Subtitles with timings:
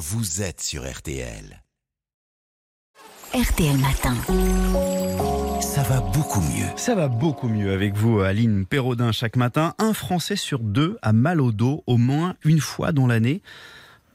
[0.00, 1.62] vous êtes sur RTL.
[3.34, 4.14] RTL Matin.
[5.60, 6.64] Ça va beaucoup mieux.
[6.76, 9.74] Ça va beaucoup mieux avec vous, Aline Perraudin, chaque matin.
[9.78, 13.42] Un Français sur deux a mal au dos au moins une fois dans l'année.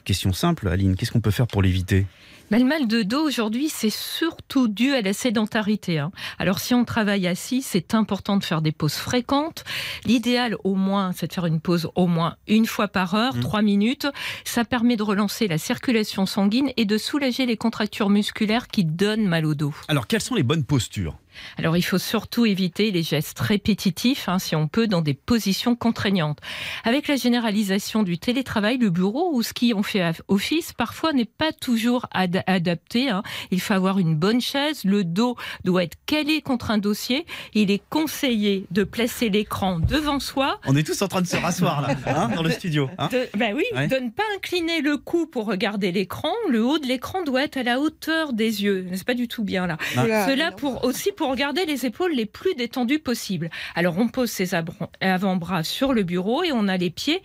[0.05, 2.07] Question simple, Aline, qu'est-ce qu'on peut faire pour l'éviter?
[2.51, 5.99] Mais le mal de dos aujourd'hui, c'est surtout dû à la sédentarité.
[5.99, 6.11] hein.
[6.39, 9.63] Alors si on travaille assis, c'est important de faire des pauses fréquentes.
[10.05, 13.39] L'idéal au moins, c'est de faire une pause au moins une fois par heure, Mmh.
[13.41, 14.07] trois minutes.
[14.43, 19.27] Ça permet de relancer la circulation sanguine et de soulager les contractures musculaires qui donnent
[19.27, 19.73] mal au dos.
[19.87, 21.17] Alors, quelles sont les bonnes postures?
[21.57, 25.75] Alors il faut surtout éviter les gestes répétitifs, hein, si on peut, dans des positions
[25.75, 26.39] contraignantes.
[26.83, 31.25] Avec la généralisation du télétravail, le bureau ou ce qui ont fait office parfois n'est
[31.25, 33.09] pas toujours ad- adapté.
[33.09, 33.23] hein.
[33.51, 37.25] Il faut avoir une bonne chaise, le dos doit être calé contre un dossier.
[37.53, 40.59] Il est conseillé de placer l'écran devant soi.
[40.67, 42.89] On est tous en train de se rasseoir là, hein, dans le studio.
[42.97, 43.09] hein.
[43.11, 43.87] De, bah oui, Ouais.
[43.87, 46.31] de ne pas incliner le cou pour regarder l'écran.
[46.49, 48.87] Le haut de l'écran doit être à la hauteur des yeux.
[48.93, 49.77] C'est pas du tout bien là.
[49.95, 53.49] Cela pour aussi pour garder les épaules les plus détendues possibles.
[53.73, 54.51] Alors on pose ses
[55.01, 57.23] avant-bras sur le bureau et on a les pieds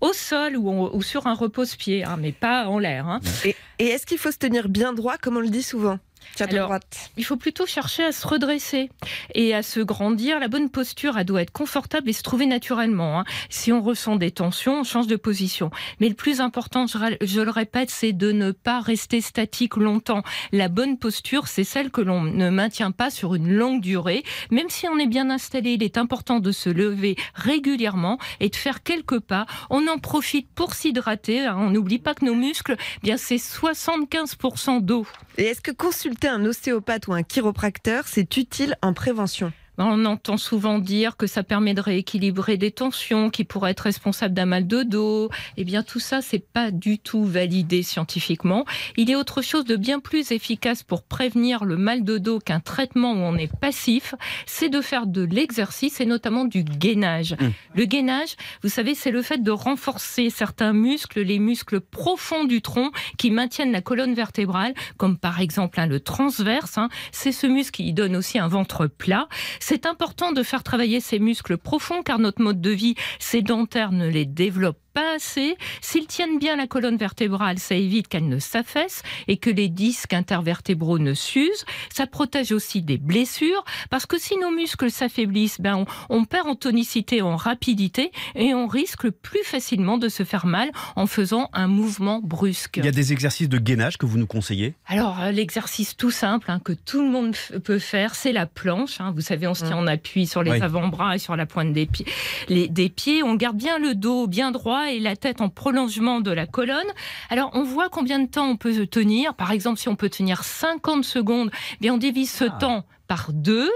[0.00, 3.08] au sol ou, sur un repose-pied, hein, mais pas en l'air.
[3.08, 3.20] hein.
[3.44, 5.98] Et, est-ce qu'il faut se tenir bien droit, comme on le dit souvent?
[6.38, 7.10] Alors, droite.
[7.16, 8.90] Il faut plutôt chercher à se redresser
[9.34, 10.38] et à se grandir.
[10.38, 13.20] La bonne posture, elle doit être confortable et se trouver naturellement.
[13.20, 13.24] hein.
[13.50, 15.70] Si on ressent des tensions, on change de position.
[16.00, 20.22] Mais le plus important, je, le répète, c'est de ne pas rester statique longtemps.
[20.52, 24.22] La bonne posture, c'est celle que l'on ne maintient pas sur une longue durée.
[24.50, 28.56] Même si on est bien installé, il est important de se lever régulièrement et de
[28.56, 29.46] faire quelques pas.
[29.68, 31.46] On en profite pour s'hydrater.
[31.46, 31.56] hein.
[31.58, 35.06] On n'oublie pas que nos muscles, eh bien c'est 75% d'eau.
[35.38, 40.36] Et est-ce que consulter un ostéopathe ou un chiropracteur, c'est utile en prévention On entend
[40.36, 44.66] souvent dire que ça permet de rééquilibrer des tensions, qui pourraient être responsables d'un mal
[44.66, 45.30] de dos.
[45.56, 48.66] Eh bien, tout ça, c'est pas du tout validé scientifiquement.
[48.96, 52.40] Il y a autre chose de bien plus efficace pour prévenir le mal de dos
[52.40, 54.14] qu'un traitement où on est passif,
[54.46, 57.32] c'est de faire de l'exercice et notamment du gainage.
[57.32, 57.48] Mmh.
[57.74, 62.60] Le gainage, vous savez, c'est le fait de renforcer certains muscles, les muscles profonds du
[62.60, 66.76] tronc qui maintiennent la colonne vertébrale, comme par exemple hein, le transverse.
[66.76, 66.90] hein.
[67.12, 69.28] C'est ce muscle qui donne aussi un ventre plat.
[69.70, 74.08] C'est important de faire travailler ces muscles profonds car notre mode de vie sédentaire ne
[74.08, 75.56] les développe pas assez.
[75.80, 80.12] S'ils tiennent bien la colonne vertébrale, ça évite qu'elle ne s'affaisse et que les disques
[80.12, 81.64] intervertébraux ne s'usent.
[81.92, 85.76] Ça protège aussi des blessures parce que si nos muscles s'affaiblissent, ben
[86.08, 90.46] on, on perd en tonicité, en rapidité et on risque plus facilement de se faire
[90.46, 92.76] mal en faisant un mouvement brusque.
[92.78, 94.74] Il y a des exercices de gainage que vous nous conseillez?
[94.86, 97.34] Alors, euh, l'exercice tout simple hein, que tout le monde
[97.64, 99.00] peut faire, c'est la planche.
[99.00, 99.12] hein.
[99.14, 100.62] Vous savez, on se tient en appui sur les Oui.
[100.62, 102.06] avant-bras et sur la pointe des, pieds,
[102.48, 103.22] les, des pieds.
[103.22, 106.86] On garde bien le dos bien droit et la tête en prolongement de la colonne.
[107.28, 109.34] Alors, on voit combien de temps on peut tenir.
[109.34, 112.56] Par exemple, si on peut tenir 50 secondes, eh bien on divise ce Ah.
[112.60, 113.68] temps par deux,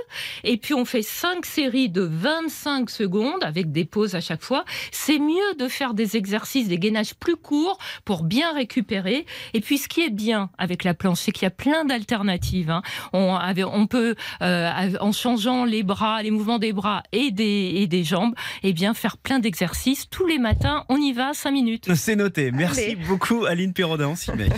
[0.45, 4.65] et puis on fait cinq séries de 25 secondes avec des pauses à chaque fois.
[4.93, 9.27] C'est mieux de faire des exercices, des gainages plus courts pour bien récupérer.
[9.53, 12.71] Et puis ce qui est bien avec la planche, c'est qu'il y a plein d'alternatives.
[12.71, 12.83] hein.
[13.13, 13.37] On,
[13.73, 18.05] on peut, euh, en changeant les bras, les mouvements des bras et des, et des
[18.05, 20.85] jambes, eh bien faire plein d'exercices tous les matins.
[20.89, 21.93] On y va, 5 minutes.
[21.97, 22.53] C'est noté.
[22.53, 22.95] Merci Allez.
[23.09, 24.11] beaucoup, Aline Perraudin.
[24.11, 24.49] On s'y met.